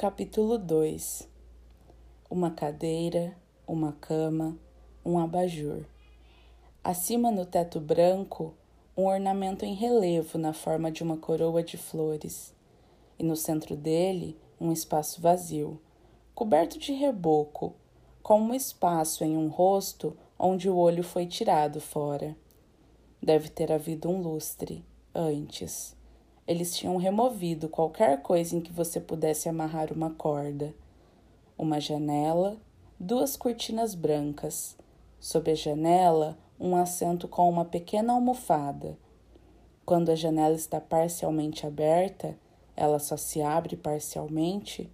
[0.00, 1.28] Capítulo 2
[2.30, 4.56] Uma cadeira, uma cama,
[5.04, 5.84] um abajur.
[6.84, 8.54] Acima no teto branco,
[8.96, 12.54] um ornamento em relevo na forma de uma coroa de flores,
[13.18, 15.80] e no centro dele, um espaço vazio,
[16.32, 17.74] coberto de reboco,
[18.22, 22.36] como um espaço em um rosto onde o olho foi tirado fora.
[23.20, 25.97] Deve ter havido um lustre antes
[26.48, 30.74] eles tinham removido qualquer coisa em que você pudesse amarrar uma corda.
[31.58, 32.56] Uma janela,
[32.98, 34.74] duas cortinas brancas.
[35.20, 38.96] Sob a janela, um assento com uma pequena almofada.
[39.84, 42.34] Quando a janela está parcialmente aberta,
[42.74, 44.90] ela só se abre parcialmente,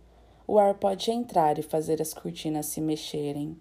[0.48, 3.56] o ar pode entrar e fazer as cortinas se mexerem.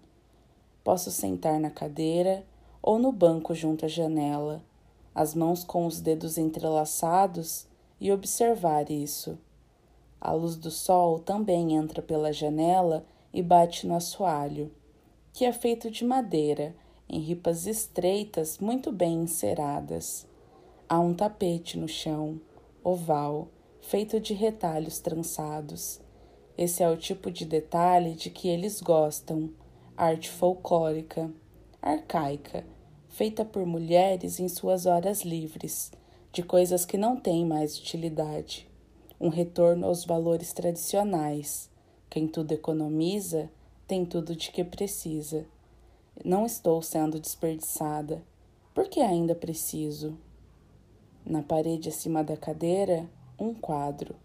[0.82, 2.44] Posso sentar na cadeira
[2.82, 4.64] ou no banco junto à janela,
[5.14, 7.68] as mãos com os dedos entrelaçados
[8.00, 9.38] e observar isso.
[10.20, 14.72] A luz do sol também entra pela janela e bate no assoalho,
[15.32, 16.74] que é feito de madeira,
[17.08, 20.26] em ripas estreitas muito bem enceradas.
[20.88, 22.40] Há um tapete no chão,
[22.82, 23.48] oval,
[23.80, 26.00] feito de retalhos trançados.
[26.56, 29.50] Esse é o tipo de detalhe de que eles gostam,
[29.96, 31.30] arte folclórica,
[31.82, 32.64] arcaica,
[33.08, 35.90] feita por mulheres em suas horas livres
[36.34, 38.68] de coisas que não têm mais utilidade,
[39.20, 41.70] um retorno aos valores tradicionais.
[42.10, 43.48] Quem tudo economiza
[43.86, 45.46] tem tudo de que precisa.
[46.24, 48.20] Não estou sendo desperdiçada.
[48.74, 50.18] Por que ainda preciso?
[51.24, 54.16] Na parede acima da cadeira, um quadro,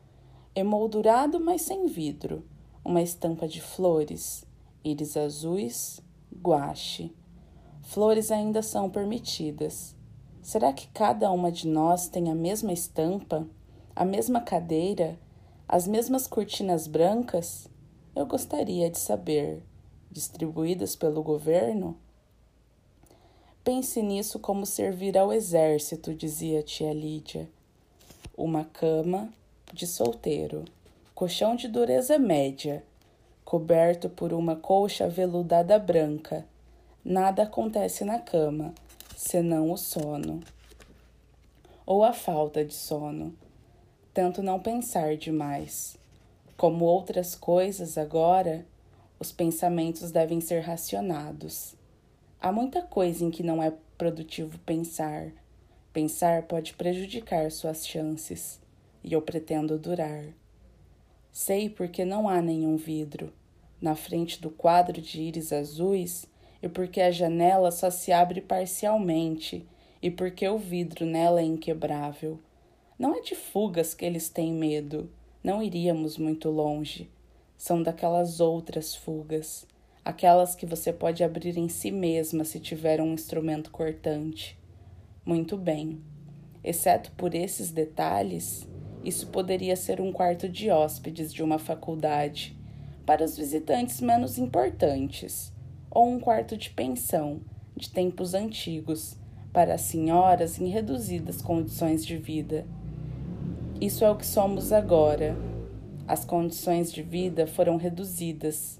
[0.55, 2.43] emoldurado, mas sem vidro,
[2.83, 4.43] uma estampa de flores,
[4.83, 6.01] íris azuis,
[6.41, 7.15] guache.
[7.83, 9.95] Flores ainda são permitidas
[10.41, 13.45] Será que cada uma de nós tem a mesma estampa,
[13.95, 15.19] a mesma cadeira,
[15.67, 17.67] as mesmas cortinas brancas?
[18.15, 19.61] Eu gostaria de saber.
[20.11, 21.95] Distribuídas pelo governo?
[23.63, 27.47] Pense nisso como servir ao exército, dizia tia Lídia.
[28.35, 29.31] Uma cama
[29.71, 30.65] de solteiro,
[31.13, 32.83] colchão de dureza média,
[33.45, 36.43] coberto por uma colcha aveludada branca.
[37.05, 38.73] Nada acontece na cama
[39.21, 40.39] senão o sono
[41.85, 43.35] ou a falta de sono.
[44.13, 45.97] Tento não pensar demais.
[46.55, 48.65] Como outras coisas agora,
[49.19, 51.75] os pensamentos devem ser racionados.
[52.39, 55.33] Há muita coisa em que não é produtivo pensar.
[55.91, 58.57] Pensar pode prejudicar suas chances,
[59.03, 60.23] e eu pretendo durar.
[61.29, 63.33] Sei porque não há nenhum vidro.
[63.81, 66.25] Na frente do quadro de íris azuis,
[66.61, 69.65] e porque a janela só se abre parcialmente
[70.01, 72.39] e porque o vidro nela é inquebrável.
[72.97, 75.09] Não é de fugas que eles têm medo,
[75.43, 77.09] não iríamos muito longe.
[77.57, 79.65] São daquelas outras fugas,
[80.03, 84.57] aquelas que você pode abrir em si mesma se tiver um instrumento cortante.
[85.25, 86.01] Muito bem.
[86.63, 88.67] Exceto por esses detalhes,
[89.03, 92.57] isso poderia ser um quarto de hóspedes de uma faculdade,
[93.05, 95.53] para os visitantes menos importantes
[95.91, 97.41] ou um quarto de pensão,
[97.75, 99.17] de tempos antigos,
[99.51, 102.67] para as senhoras em reduzidas condições de vida.
[103.81, 105.35] Isso é o que somos agora.
[106.07, 108.79] As condições de vida foram reduzidas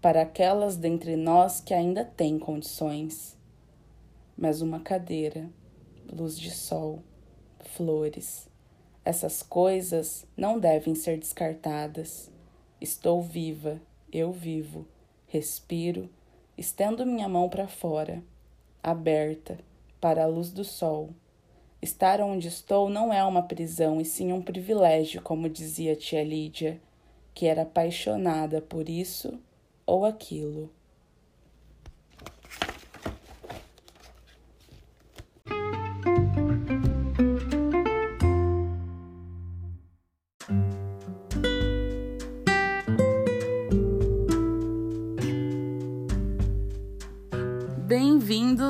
[0.00, 3.36] para aquelas dentre nós que ainda têm condições.
[4.36, 5.50] Mas uma cadeira,
[6.10, 7.02] luz de sol,
[7.60, 8.48] flores,
[9.04, 12.30] essas coisas não devem ser descartadas.
[12.80, 13.80] Estou viva,
[14.12, 14.86] eu vivo,
[15.26, 16.08] respiro
[16.58, 18.22] Estendo minha mão para fora,
[18.82, 19.58] aberta,
[20.00, 21.10] para a luz do sol.
[21.82, 26.80] Estar onde estou não é uma prisão, e sim um privilégio, como dizia tia Lídia,
[27.34, 29.38] que era apaixonada por isso
[29.84, 30.70] ou aquilo.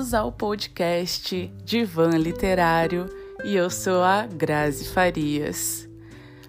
[0.07, 3.07] Bem-vindos ao podcast Divã Literário
[3.45, 5.89] e eu sou a Grazi Farias.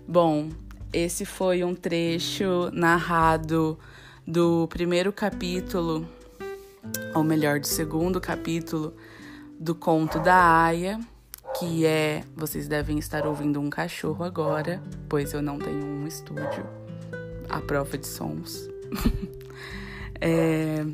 [0.07, 0.50] Bom,
[0.94, 3.80] esse foi um trecho narrado
[4.27, 6.07] do primeiro capítulo,
[7.15, 8.94] ou melhor, do segundo capítulo
[9.59, 11.00] do conto da Aya,
[11.57, 12.24] que é.
[12.36, 16.63] Vocês devem estar ouvindo um cachorro agora, pois eu não tenho um estúdio
[17.50, 18.69] à prova de sons.
[20.21, 20.86] é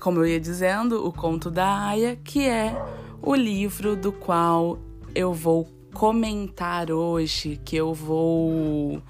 [0.00, 2.74] como eu ia dizendo, o Conto da Aya, que é
[3.22, 4.78] o livro do qual
[5.14, 9.02] eu vou comentar hoje, que eu vou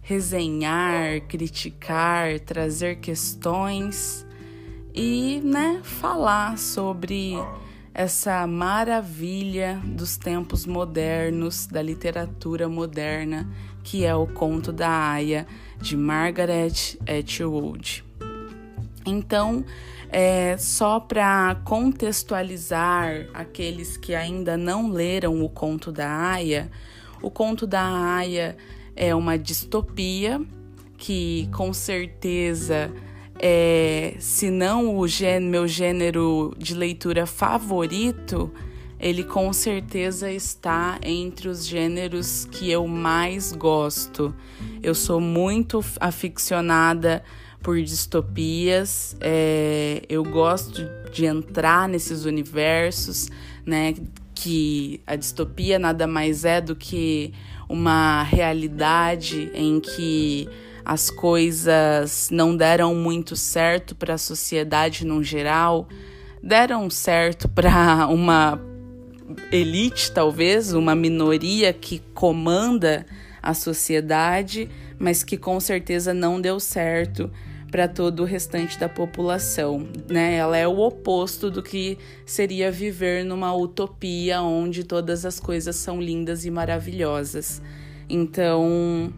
[0.00, 4.26] resenhar, criticar, trazer questões
[4.94, 7.34] e, né, falar sobre
[7.92, 13.48] essa maravilha dos tempos modernos, da literatura moderna,
[13.82, 15.46] que é o Conto da Aya
[15.80, 18.04] de Margaret Atwood.
[19.06, 19.64] Então,
[20.10, 26.70] é, só para contextualizar aqueles que ainda não leram o Conto da Aya,
[27.20, 28.56] o Conto da Aya
[28.96, 30.40] é uma distopia
[30.96, 32.90] que com certeza
[33.38, 35.06] é, se não o
[35.42, 38.52] meu gênero de leitura favorito,
[38.98, 44.34] ele com certeza está entre os gêneros que eu mais gosto.
[44.82, 47.22] Eu sou muito aficionada
[47.64, 53.30] por distopias, é, eu gosto de entrar nesses universos,
[53.64, 53.94] né?
[54.34, 57.32] Que a distopia nada mais é do que
[57.66, 60.46] uma realidade em que
[60.84, 65.88] as coisas não deram muito certo para a sociedade no geral,
[66.42, 68.60] deram certo para uma
[69.50, 73.06] elite, talvez, uma minoria que comanda
[73.42, 74.68] a sociedade,
[74.98, 77.30] mas que com certeza não deu certo
[77.74, 80.36] para todo o restante da população, né?
[80.36, 86.00] Ela é o oposto do que seria viver numa utopia onde todas as coisas são
[86.00, 87.60] lindas e maravilhosas.
[88.08, 89.12] Então,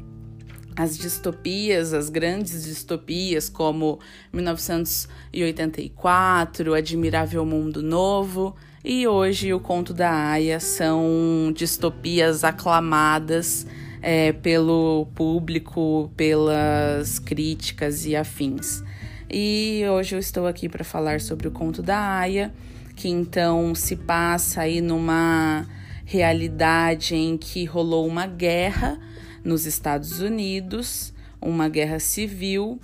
[0.75, 4.01] as distopias, as grandes distopias como
[4.33, 13.67] 1984, Admirável Mundo Novo e hoje o Conto da Aya são distopias aclamadas
[14.07, 18.85] é, pelo público, pelas críticas e afins.
[19.29, 22.55] E hoje eu estou aqui para falar sobre o conto da Aya,
[22.95, 25.67] que então se passa aí numa
[26.05, 28.97] realidade em que rolou uma guerra
[29.43, 31.13] nos Estados Unidos,
[31.43, 32.79] uma guerra civil,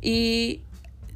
[0.00, 0.60] e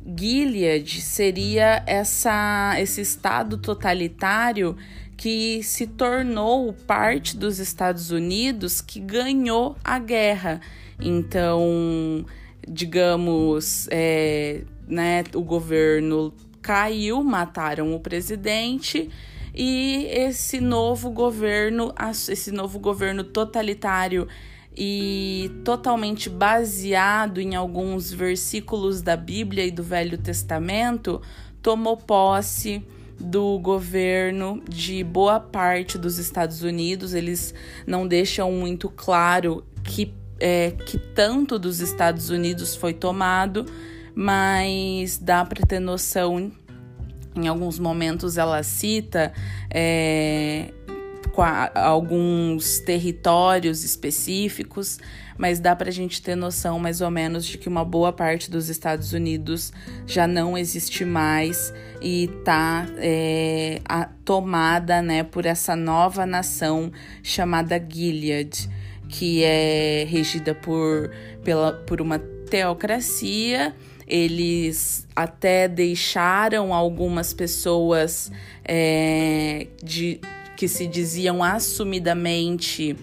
[0.04, 4.76] Gilead seria essa, esse estado totalitário
[5.16, 10.60] que se tornou parte dos Estados Unidos que ganhou a guerra.
[11.00, 12.24] Então,
[12.66, 19.10] digamos, é, né, o governo caiu, mataram o presidente
[19.54, 21.92] e esse novo governo,
[22.28, 24.26] esse novo governo totalitário
[24.74, 31.20] e totalmente baseado em alguns versículos da Bíblia e do Velho Testamento,
[31.60, 32.82] tomou posse
[33.18, 37.14] do governo de boa parte dos Estados Unidos.
[37.14, 37.54] Eles
[37.86, 43.66] não deixam muito claro que, é, que tanto dos Estados Unidos foi tomado,
[44.14, 46.52] mas dá para ter noção.
[47.34, 49.32] Em alguns momentos ela cita
[49.70, 50.70] é,
[51.74, 54.98] alguns territórios específicos,
[55.36, 58.50] mas dá para a gente ter noção mais ou menos de que uma boa parte
[58.50, 59.72] dos Estados Unidos
[60.06, 63.80] já não existe mais e está é,
[64.24, 66.92] tomada né, por essa nova nação
[67.22, 68.68] chamada Gilead,
[69.08, 71.10] que é regida por,
[71.42, 73.74] pela, por uma teocracia.
[74.06, 78.30] Eles até deixaram algumas pessoas
[78.64, 80.20] é, de
[80.62, 82.96] que se diziam assumidamente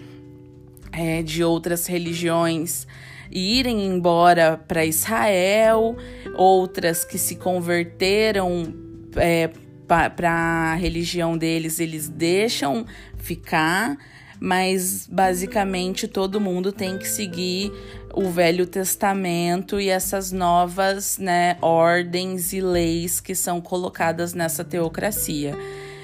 [0.93, 2.87] é, de outras religiões
[3.29, 5.97] irem embora para Israel,
[6.37, 8.73] outras que se converteram
[9.17, 9.49] é,
[9.85, 10.31] para
[10.71, 12.85] a religião deles, eles deixam
[13.17, 13.97] ficar,
[14.39, 17.73] mas basicamente todo mundo tem que seguir
[18.13, 25.57] o Velho Testamento e essas novas né, ordens e leis que são colocadas nessa teocracia.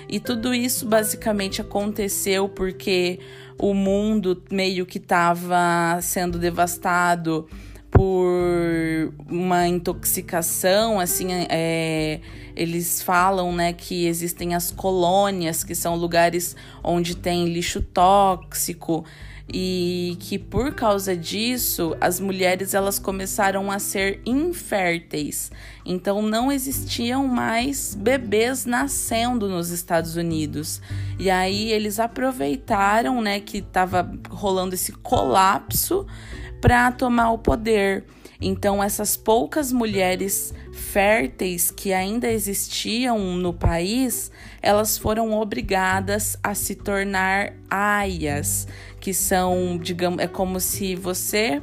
[0.08, 3.20] E tudo isso basicamente aconteceu porque
[3.58, 7.48] o mundo meio que estava sendo devastado
[7.90, 12.20] por uma intoxicação, assim, é,
[12.54, 19.06] eles falam, né, que existem as colônias, que são lugares onde tem lixo tóxico,
[19.48, 25.52] e que por causa disso as mulheres elas começaram a ser inférteis.
[25.86, 30.82] Então não existiam mais bebês nascendo nos Estados Unidos.
[31.20, 36.08] E aí eles aproveitaram, né, que estava rolando esse colapso
[36.60, 38.04] para tomar o poder.
[38.42, 46.76] Então essas poucas mulheres férteis que ainda existiam no país, elas foram obrigadas a se
[46.76, 48.68] tornar aias,
[49.06, 51.62] que são, digamos, é como se você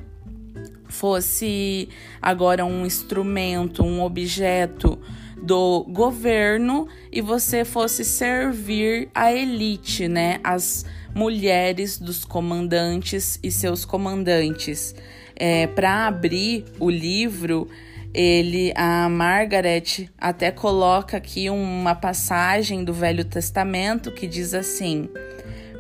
[0.87, 1.89] fosse
[2.21, 4.97] agora um instrumento, um objeto
[5.43, 10.39] do governo e você fosse servir a elite, né?
[10.45, 14.95] As mulheres dos comandantes e seus comandantes.
[15.35, 17.67] É, Para abrir o livro,
[18.15, 25.09] ele, a Margaret até coloca aqui uma passagem do Velho Testamento que diz assim: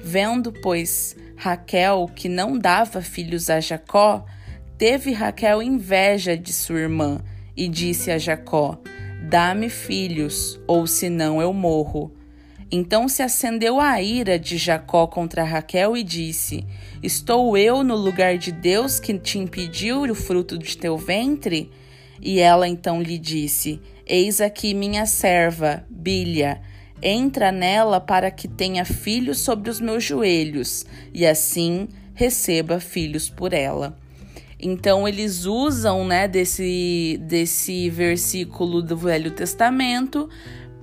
[0.02, 4.24] Vendo, pois, Raquel que não dava filhos a Jacó,
[4.78, 7.20] teve Raquel inveja de sua irmã
[7.56, 8.78] e disse a Jacó:
[9.28, 12.14] Dá-me filhos, ou senão eu morro.
[12.70, 16.64] Então se acendeu a ira de Jacó contra Raquel e disse:
[17.02, 21.72] Estou eu no lugar de Deus que te impediu o fruto de teu ventre?
[22.20, 26.60] E ela então lhe disse: Eis aqui minha serva, Bilha.
[27.02, 33.52] Entra nela para que tenha filhos sobre os meus joelhos, e assim receba filhos por
[33.52, 33.98] ela.
[34.60, 40.28] Então eles usam, né, desse desse versículo do Velho Testamento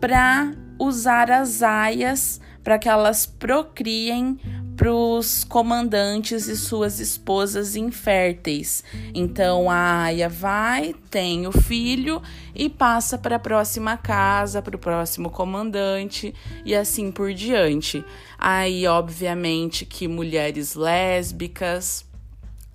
[0.01, 4.37] para usar as aias para que elas procriem
[4.79, 8.81] para os comandantes e suas esposas inférteis.
[9.13, 12.21] Então a aia vai, tem o filho
[12.55, 16.33] e passa para a próxima casa, para o próximo comandante
[16.63, 18.05] e assim por diante.
[18.37, 22.05] Aí, obviamente, que mulheres lésbicas,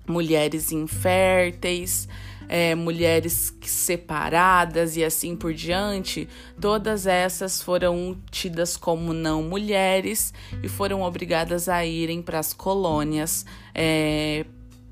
[0.07, 2.07] mulheres inférteis,
[2.47, 6.27] é, mulheres separadas e assim por diante,
[6.59, 10.33] todas essas foram tidas como não mulheres
[10.63, 14.45] e foram obrigadas a irem para as colônias é,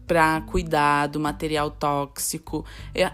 [0.07, 2.65] para cuidar do material tóxico.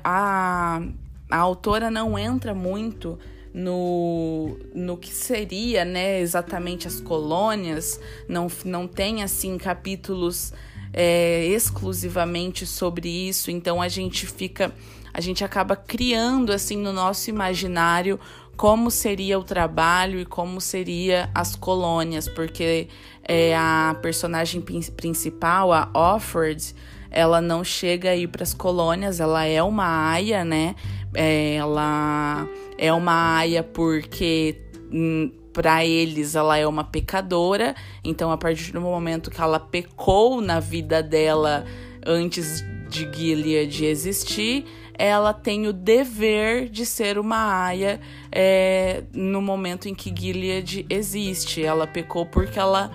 [0.03, 0.81] A,
[1.29, 3.17] a autora não entra muito
[3.53, 10.53] no, no que seria né, exatamente as colônias, não, não tem assim capítulos
[10.93, 14.73] é, exclusivamente sobre isso, então a gente fica,
[15.13, 18.19] a gente acaba criando assim no nosso imaginário
[18.59, 22.89] como seria o trabalho e como seria as colônias, porque
[23.23, 24.61] é, a personagem
[24.97, 26.75] principal, a Offord,
[27.09, 30.75] ela não chega a ir para as colônias, ela é uma aia, né?
[31.13, 32.45] É, ela
[32.77, 34.57] é uma aia porque
[34.91, 40.41] hum, para eles ela é uma pecadora, então a partir do momento que ela pecou
[40.41, 41.65] na vida dela
[42.05, 44.65] antes de Gilead existir,
[44.99, 48.01] ela tem o dever de ser uma aia
[48.31, 51.63] é, no momento em que Gilead existe.
[51.63, 52.91] Ela pecou porque ela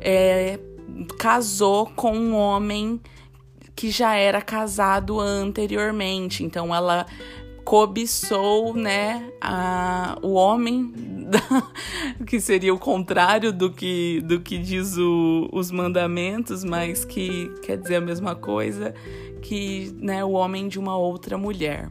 [0.00, 0.58] é,
[1.18, 2.98] casou com um homem
[3.74, 7.06] que já era casado anteriormente, então ela
[7.64, 10.92] cobiçou, né, a, o homem,
[12.26, 17.78] que seria o contrário do que, do que diz o, os mandamentos, mas que quer
[17.78, 18.94] dizer a mesma coisa,
[19.40, 21.90] que, né, o homem de uma outra mulher.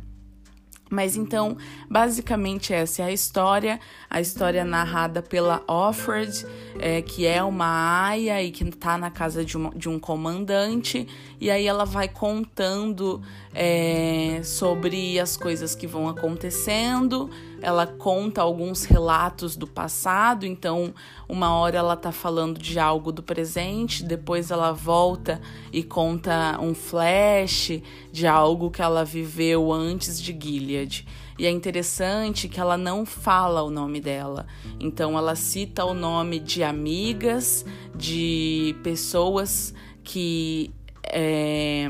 [0.92, 1.56] Mas então,
[1.90, 6.46] basicamente essa é a história, a história narrada pela Offred,
[6.78, 11.08] é, que é uma aia e que está na casa de, uma, de, um comandante,
[11.40, 13.22] e aí ela vai contando
[13.54, 17.30] é, sobre as coisas que vão acontecendo,
[17.62, 20.94] ela conta alguns relatos do passado, então
[21.28, 25.42] uma hora ela tá falando de algo do presente, depois ela volta
[25.72, 27.82] e conta um flash
[28.12, 31.06] de algo que ela viveu antes de Gilead.
[31.38, 34.46] E é interessante que ela não fala o nome dela.
[34.80, 37.66] Então ela cita o nome de amigas,
[37.96, 40.72] de pessoas que
[41.04, 41.90] é,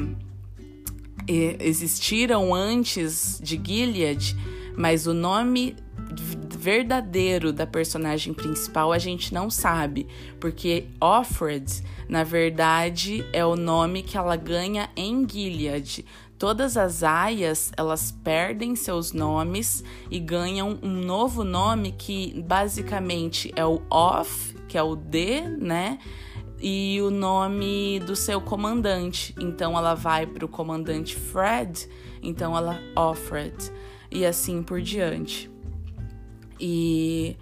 [1.59, 4.35] existiram antes de Gilead
[4.75, 5.75] mas o nome
[6.57, 10.07] verdadeiro da personagem principal a gente não sabe,
[10.39, 16.05] porque Offred, na verdade, é o nome que ela ganha em Gilead.
[16.37, 23.65] Todas as aias, elas perdem seus nomes e ganham um novo nome que basicamente é
[23.65, 25.99] o Off, que é o D, né?
[26.61, 29.33] E o nome do seu comandante.
[29.39, 31.89] Então ela vai para o comandante Fred,
[32.21, 33.71] então ela Offred
[34.11, 35.49] e assim por diante.
[36.59, 37.35] E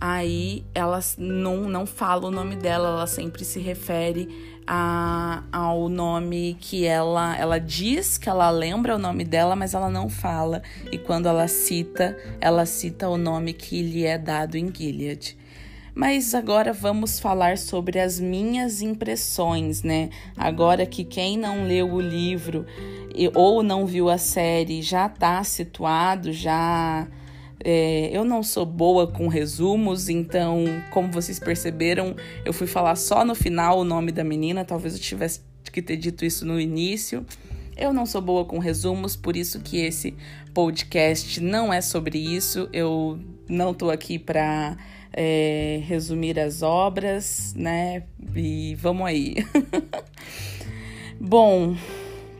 [0.00, 6.56] aí ela não, não fala o nome dela, ela sempre se refere a, ao nome
[6.60, 10.62] que ela ela diz que ela lembra o nome dela, mas ela não fala.
[10.90, 15.38] E quando ela cita, ela cita o nome que lhe é dado em Gilead.
[15.94, 20.08] Mas agora vamos falar sobre as minhas impressões, né?
[20.36, 22.64] Agora que quem não leu o livro
[23.34, 27.06] ou não viu a série já está situado, já.
[27.64, 33.24] É, eu não sou boa com resumos, então, como vocês perceberam, eu fui falar só
[33.24, 34.64] no final o nome da menina.
[34.64, 37.24] Talvez eu tivesse que ter dito isso no início.
[37.76, 40.14] Eu não sou boa com resumos, por isso que esse
[40.52, 42.68] podcast não é sobre isso.
[42.72, 43.18] Eu
[43.48, 44.76] não tô aqui para
[45.12, 48.04] é, resumir as obras, né?
[48.34, 49.36] E vamos aí.
[51.20, 51.76] Bom,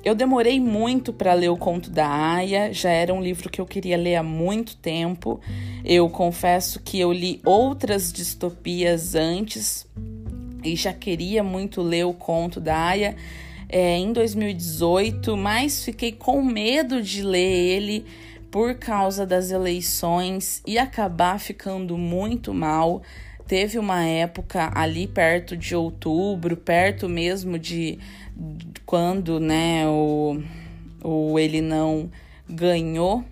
[0.05, 3.67] eu demorei muito para ler o Conto da Aya, já era um livro que eu
[3.67, 5.41] queria ler há muito tempo.
[5.85, 9.87] Eu confesso que eu li outras distopias antes
[10.65, 13.15] e já queria muito ler o Conto da Aya
[13.69, 18.05] é, em 2018, mas fiquei com medo de ler ele
[18.53, 23.03] por causa das eleições e acabar ficando muito mal.
[23.49, 27.99] Teve uma época ali perto de outubro, perto mesmo de
[28.85, 30.43] quando né, o,
[31.03, 32.11] o ele não
[32.47, 33.25] ganhou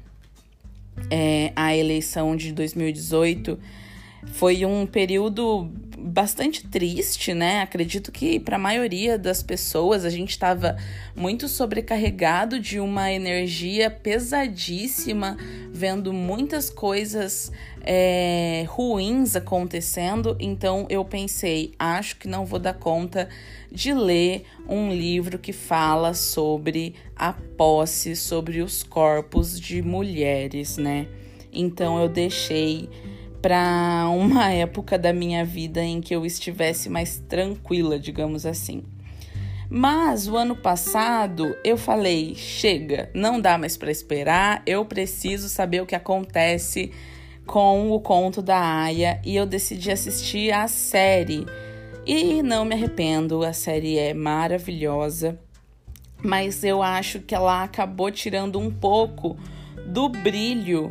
[1.11, 3.59] é, a eleição de 2018,
[4.33, 5.71] foi um período
[6.01, 7.61] bastante triste, né?
[7.61, 10.77] Acredito que para a maioria das pessoas a gente estava
[11.15, 15.37] muito sobrecarregado de uma energia pesadíssima,
[15.71, 17.53] vendo muitas coisas
[17.83, 20.37] é, ruins acontecendo.
[20.41, 23.29] Então eu pensei, acho que não vou dar conta
[23.71, 31.07] de ler um livro que fala sobre a posse, sobre os corpos de mulheres, né?
[31.53, 32.89] Então eu deixei
[33.41, 38.83] para uma época da minha vida em que eu estivesse mais tranquila, digamos assim.
[39.69, 45.81] Mas o ano passado eu falei: chega, não dá mais para esperar, eu preciso saber
[45.81, 46.91] o que acontece
[47.47, 51.47] com o conto da Aya e eu decidi assistir a série.
[52.05, 55.39] E não me arrependo, a série é maravilhosa,
[56.23, 59.37] mas eu acho que ela acabou tirando um pouco
[59.87, 60.89] do brilho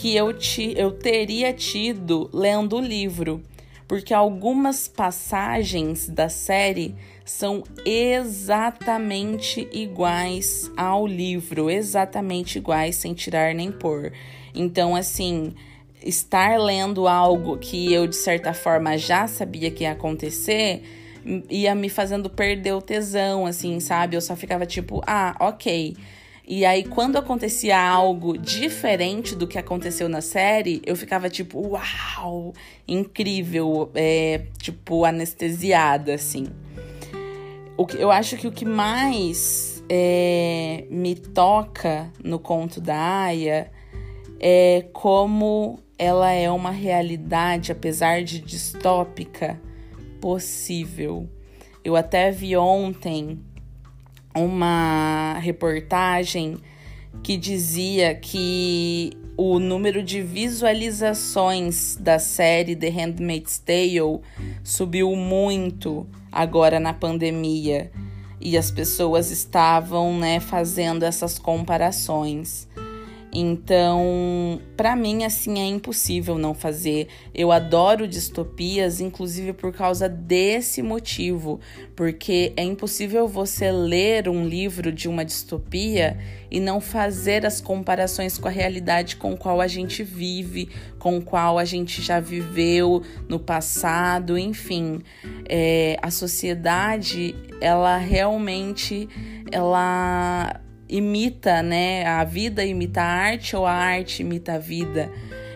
[0.00, 3.42] que eu, ti, eu teria tido lendo o livro,
[3.86, 13.70] porque algumas passagens da série são exatamente iguais ao livro, exatamente iguais, sem tirar nem
[13.70, 14.10] pôr.
[14.54, 15.52] Então, assim,
[16.02, 20.82] estar lendo algo que eu, de certa forma, já sabia que ia acontecer
[21.50, 24.16] ia me fazendo perder o tesão, assim, sabe?
[24.16, 25.94] Eu só ficava tipo, ah, ok
[26.52, 32.52] e aí, quando acontecia algo diferente do que aconteceu na série, eu ficava tipo, uau,
[32.88, 36.48] incrível, é, tipo, anestesiada, assim.
[37.76, 43.70] O que, eu acho que o que mais é, me toca no conto da Aya
[44.40, 49.60] é como ela é uma realidade, apesar de distópica,
[50.20, 51.28] possível.
[51.84, 53.38] Eu até vi ontem
[54.34, 56.58] uma reportagem
[57.22, 64.20] que dizia que o número de visualizações da série The Handmaid's Tale
[64.62, 67.90] subiu muito agora na pandemia
[68.40, 72.68] e as pessoas estavam né, fazendo essas comparações.
[73.32, 77.06] Então, para mim, assim, é impossível não fazer.
[77.32, 81.60] Eu adoro distopias, inclusive por causa desse motivo,
[81.94, 86.18] porque é impossível você ler um livro de uma distopia
[86.50, 91.56] e não fazer as comparações com a realidade com qual a gente vive, com qual
[91.56, 95.02] a gente já viveu no passado, enfim.
[95.48, 99.08] É, a sociedade, ela realmente,
[99.52, 102.04] ela imita, né?
[102.04, 105.10] A vida imita a arte ou a arte imita a vida.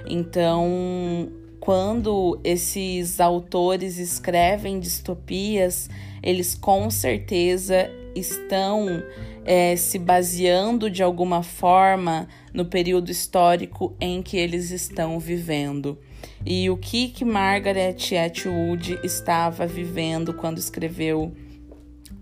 [0.07, 5.91] Então, quando esses autores escrevem distopias,
[6.23, 9.03] eles com certeza estão
[9.45, 15.99] é, se baseando de alguma forma no período histórico em que eles estão vivendo.
[16.47, 21.33] E o que que Margaret Atwood estava vivendo quando escreveu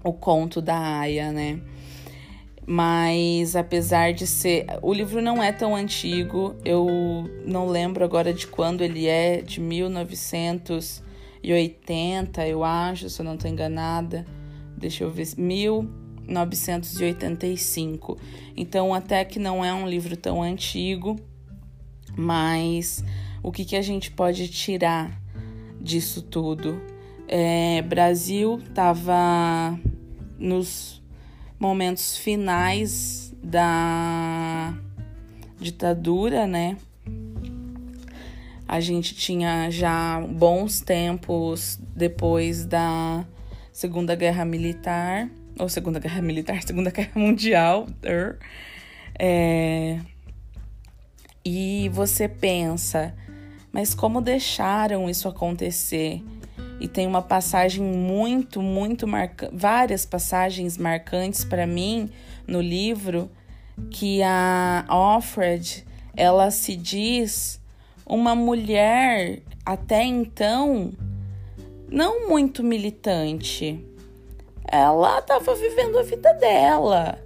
[0.03, 1.61] o conto da Aya, né?
[2.67, 4.67] Mas apesar de ser.
[4.81, 9.61] O livro não é tão antigo, eu não lembro agora de quando ele é, de
[9.61, 14.25] 1980, eu acho, se eu não estou enganada.
[14.77, 15.27] Deixa eu ver.
[15.37, 18.17] 1985.
[18.57, 21.19] Então, até que não é um livro tão antigo,
[22.17, 23.05] mas
[23.43, 25.21] o que, que a gente pode tirar
[25.81, 26.81] disso tudo?
[27.27, 29.77] É, Brasil estava
[30.39, 31.02] nos
[31.63, 34.75] momentos finais da
[35.61, 36.77] ditadura, né?
[38.67, 43.25] A gente tinha já bons tempos depois da
[43.73, 47.87] Segunda Guerra Militar, ou Segunda Guerra Militar, Segunda Guerra Mundial.
[49.17, 50.01] É,
[51.45, 53.15] e você pensa,
[53.71, 56.25] mas como deixaram isso acontecer?
[56.83, 62.11] E tem uma passagem muito, muito marcante, várias passagens marcantes para mim
[62.45, 63.31] no livro
[63.89, 67.61] que a Offred ela se diz
[68.05, 70.93] uma mulher até então
[71.89, 73.87] não muito militante.
[74.67, 77.22] Ela estava vivendo a vida dela.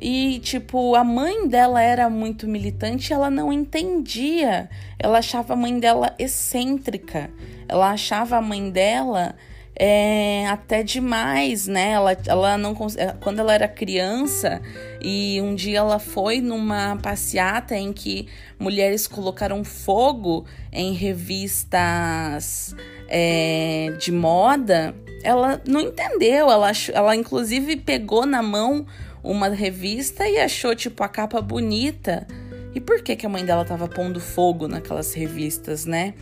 [0.00, 4.68] E, tipo, a mãe dela era muito militante ela não entendia.
[4.98, 7.30] Ela achava a mãe dela excêntrica.
[7.68, 9.34] Ela achava a mãe dela
[9.76, 11.90] é, até demais, né?
[11.90, 14.62] Ela, ela não é, quando ela era criança
[15.00, 18.28] e um dia ela foi numa passeata em que
[18.58, 22.74] mulheres colocaram fogo em revistas
[23.08, 26.50] é, de moda, ela não entendeu.
[26.50, 28.86] Ela, ela inclusive pegou na mão
[29.24, 32.26] uma revista e achou tipo a capa bonita.
[32.74, 36.14] E por que, que a mãe dela tava pondo fogo naquelas revistas, né?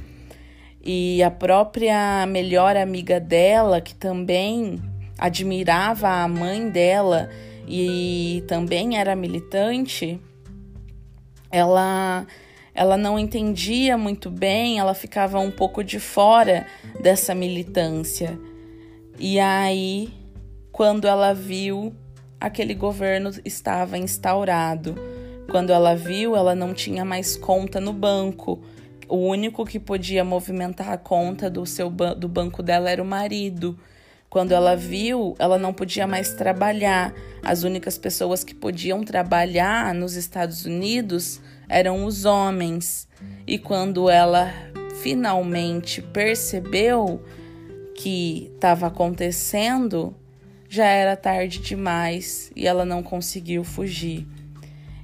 [0.84, 4.80] E a própria melhor amiga dela, que também
[5.18, 7.28] admirava a mãe dela
[7.66, 10.20] e também era militante,
[11.50, 12.26] ela
[12.74, 16.66] ela não entendia muito bem, ela ficava um pouco de fora
[17.00, 18.38] dessa militância.
[19.18, 20.08] E aí,
[20.72, 21.94] quando ela viu,
[22.46, 24.94] aquele governo estava instaurado.
[25.50, 28.62] Quando ela viu, ela não tinha mais conta no banco
[29.12, 33.78] o único que podia movimentar a conta do seu do banco dela era o marido.
[34.30, 37.12] Quando ela viu, ela não podia mais trabalhar.
[37.42, 43.06] As únicas pessoas que podiam trabalhar nos Estados Unidos eram os homens.
[43.46, 44.50] E quando ela
[45.02, 47.22] finalmente percebeu
[47.94, 50.16] que estava acontecendo,
[50.72, 54.26] já era tarde demais e ela não conseguiu fugir.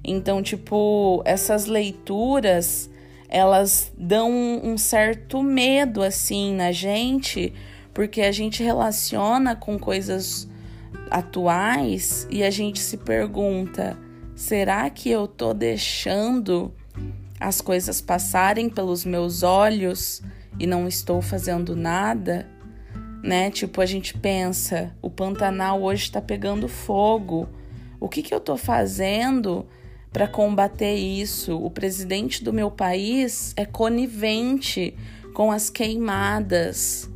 [0.03, 2.89] Então, tipo, essas leituras
[3.29, 4.31] elas dão
[4.65, 7.53] um certo medo assim na gente,
[7.93, 10.49] porque a gente relaciona com coisas
[11.11, 13.95] atuais e a gente se pergunta:
[14.35, 16.73] será que eu tô deixando
[17.39, 20.23] as coisas passarem pelos meus olhos
[20.59, 22.49] e não estou fazendo nada?
[23.23, 23.51] Né?
[23.51, 27.49] Tipo, a gente pensa, o Pantanal hoje está pegando fogo.
[27.99, 29.67] O que, que eu tô fazendo
[30.13, 31.57] para combater isso.
[31.57, 34.95] O presidente do meu país é conivente
[35.35, 37.11] com as queimadas.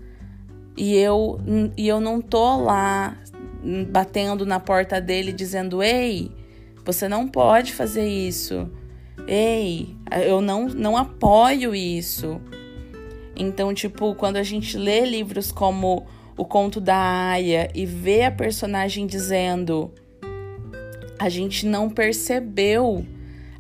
[0.76, 1.40] E eu,
[1.76, 3.16] e eu não tô lá
[3.90, 6.30] batendo na porta dele dizendo: "Ei,
[6.84, 8.70] você não pode fazer isso.
[9.26, 12.40] Ei, eu não não apoio isso".
[13.36, 18.30] Então, tipo, quando a gente lê livros como O Conto da Aya e vê a
[18.30, 19.92] personagem dizendo:
[21.18, 23.06] a gente não percebeu.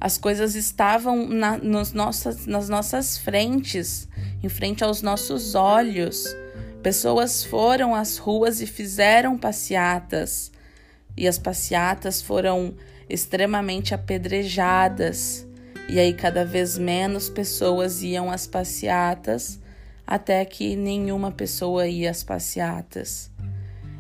[0.00, 4.08] As coisas estavam na, nos nossas, nas nossas frentes,
[4.42, 6.24] em frente aos nossos olhos.
[6.82, 10.50] Pessoas foram às ruas e fizeram passeatas,
[11.16, 12.74] e as passeatas foram
[13.08, 15.46] extremamente apedrejadas.
[15.88, 19.60] E aí, cada vez menos pessoas iam às passeatas,
[20.06, 23.30] até que nenhuma pessoa ia às passeatas.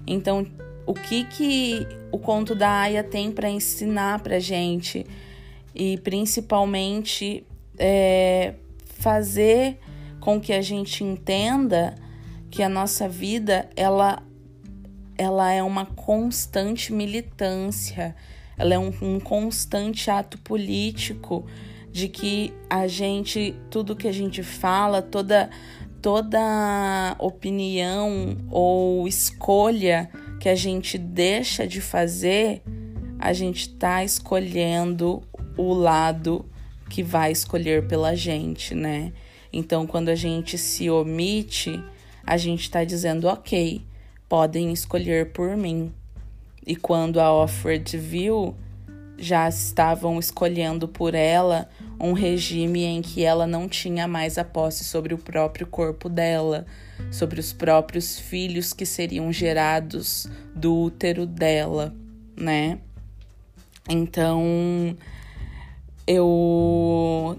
[0.06, 0.46] Então,
[0.86, 5.06] o que que o conto da Aya tem para ensinar para gente
[5.74, 7.46] e principalmente
[7.78, 9.78] é, fazer
[10.20, 11.94] com que a gente entenda
[12.50, 14.22] que a nossa vida ela
[15.16, 18.16] ela é uma constante militância,
[18.58, 21.46] ela é um, um constante ato político
[21.90, 25.50] de que a gente tudo que a gente fala toda
[26.02, 30.10] toda opinião ou escolha
[30.40, 32.60] que a gente deixa de fazer,
[33.20, 35.22] a gente está escolhendo
[35.56, 36.44] o lado
[36.90, 39.12] que vai escolher pela gente, né?
[39.52, 41.82] Então, quando a gente se omite,
[42.26, 43.80] a gente está dizendo, ok,
[44.28, 45.92] podem escolher por mim.
[46.66, 48.56] E quando a Offred viu,
[49.16, 51.68] já estavam escolhendo por ela
[52.00, 56.66] um regime em que ela não tinha mais a posse sobre o próprio corpo dela,
[57.10, 61.94] sobre os próprios filhos que seriam gerados do útero dela,
[62.36, 62.78] né?
[63.88, 64.96] Então,
[66.06, 67.38] eu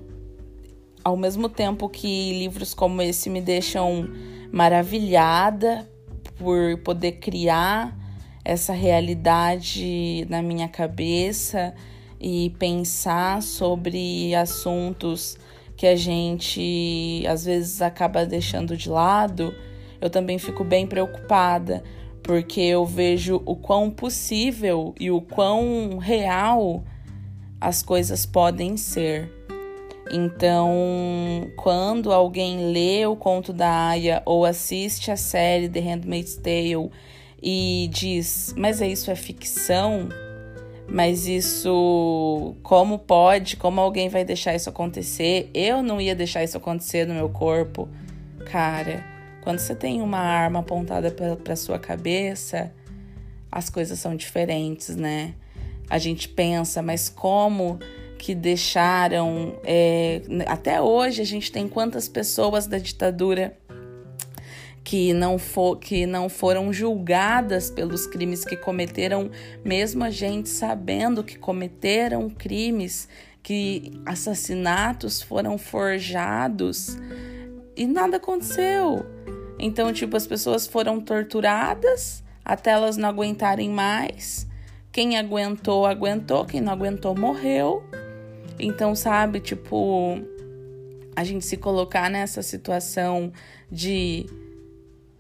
[1.04, 4.10] ao mesmo tempo que livros como esse me deixam
[4.52, 5.88] maravilhada
[6.38, 7.98] por poder criar
[8.46, 11.74] essa realidade na minha cabeça
[12.24, 15.38] e pensar sobre assuntos
[15.76, 19.54] que a gente às vezes acaba deixando de lado,
[20.00, 21.84] eu também fico bem preocupada,
[22.24, 26.86] porque eu vejo o quão possível e o quão real
[27.60, 29.30] as coisas podem ser.
[30.10, 30.72] Então,
[31.58, 36.90] quando alguém lê o conto da Aya ou assiste a série The Handmaid's Tale
[37.42, 40.08] e diz, mas é isso é ficção,
[40.88, 43.56] Mas isso, como pode?
[43.56, 45.50] Como alguém vai deixar isso acontecer?
[45.54, 47.90] Eu não ia deixar isso acontecer no meu corpo.
[48.46, 49.04] Cara,
[49.42, 52.72] quando você tem uma arma apontada para sua cabeça,
[53.52, 55.34] as coisas são diferentes, né?
[55.90, 57.80] A gente pensa, mas como
[58.18, 59.60] que deixaram.
[59.66, 63.58] É, até hoje a gente tem quantas pessoas da ditadura
[64.84, 69.32] que não, for, que não foram julgadas pelos crimes que cometeram,
[69.64, 73.08] mesmo a gente sabendo que cometeram crimes,
[73.42, 76.98] que assassinatos foram forjados
[77.76, 79.06] e nada aconteceu.
[79.58, 84.48] Então, tipo, as pessoas foram torturadas até elas não aguentarem mais.
[84.92, 87.84] Quem aguentou, aguentou, quem não aguentou, morreu.
[88.60, 90.20] Então, sabe, tipo,
[91.16, 93.32] a gente se colocar nessa situação
[93.72, 94.26] de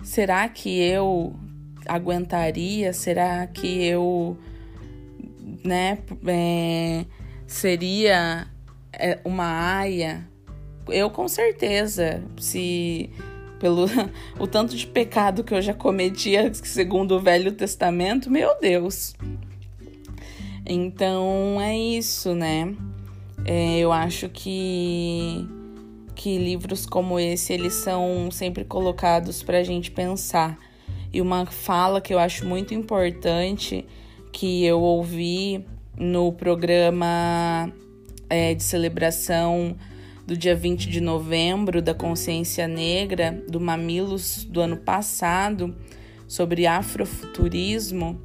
[0.04, 1.34] será que eu
[1.88, 2.94] aguentaria?
[2.94, 4.38] Será que eu,
[5.64, 7.06] né, é,
[7.48, 8.48] seria
[8.92, 10.28] é, uma aia?
[10.88, 13.10] Eu com certeza, se
[13.60, 13.86] pelo
[14.38, 19.16] o tanto de pecado que eu já cometia segundo o Velho Testamento, meu Deus.
[20.66, 22.76] Então é isso, né?
[23.46, 25.48] É, eu acho que
[26.16, 30.58] que livros como esse eles são sempre colocados para a gente pensar.
[31.12, 33.86] E uma fala que eu acho muito importante
[34.32, 35.66] que eu ouvi
[35.98, 37.72] no programa
[38.30, 39.76] é, de celebração
[40.26, 45.76] do dia 20 de novembro da consciência negra do Mamilos do ano passado
[46.28, 48.20] sobre afrofuturismo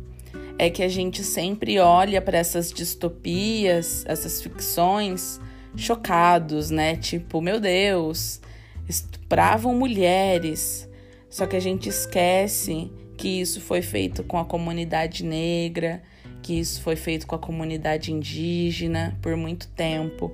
[0.58, 5.40] é que a gente sempre olha para essas distopias, essas ficções
[5.80, 6.96] chocados, né?
[6.96, 8.40] Tipo, meu Deus,
[8.88, 10.88] estupravam mulheres.
[11.30, 16.02] Só que a gente esquece que isso foi feito com a comunidade negra,
[16.42, 20.32] que isso foi feito com a comunidade indígena por muito tempo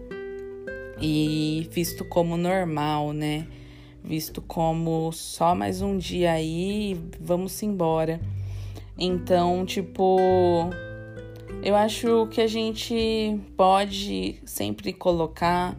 [1.01, 3.47] e visto como normal, né?
[4.03, 8.21] Visto como só mais um dia aí, vamos embora.
[8.99, 10.71] Então, tipo,
[11.65, 15.75] eu acho que a gente pode sempre colocar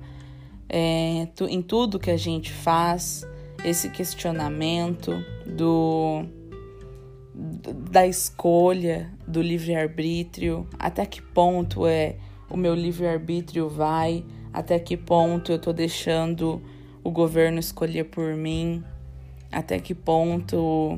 [0.67, 3.23] é, em tudo que a gente faz
[3.63, 6.25] esse questionamento do
[7.91, 12.15] da escolha do livre-arbítrio, até que ponto é
[12.49, 16.61] o meu livre-arbítrio vai, até que ponto eu tô deixando
[17.03, 18.83] o governo escolher por mim,
[19.51, 20.97] até que ponto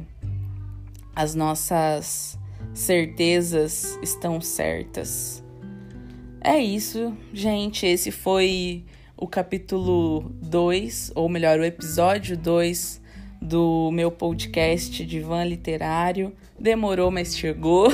[1.15, 2.39] as nossas
[2.77, 5.43] certezas estão certas.
[6.39, 7.87] É isso, gente.
[7.87, 8.83] Esse foi
[9.17, 13.01] o capítulo 2, ou melhor, o episódio 2
[13.41, 16.31] do meu podcast Divã Literário.
[16.57, 17.89] Demorou, mas chegou.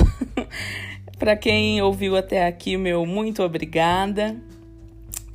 [1.18, 4.36] Para quem ouviu até aqui, meu muito obrigada.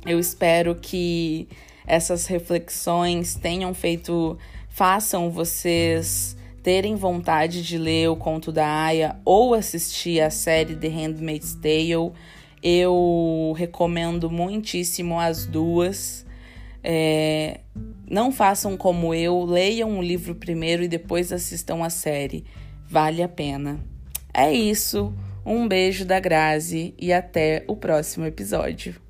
[0.06, 1.48] Eu espero que
[1.84, 9.54] essas reflexões tenham feito, façam vocês terem vontade de ler o conto da Aya ou
[9.54, 12.12] assistir a série The Handmaid's Tale,
[12.62, 16.26] eu recomendo muitíssimo as duas.
[16.82, 17.60] É,
[18.10, 22.44] não façam como eu, leiam o livro primeiro e depois assistam a série.
[22.86, 23.80] Vale a pena.
[24.32, 25.14] É isso.
[25.44, 29.00] Um beijo da Grazi e até o próximo episódio.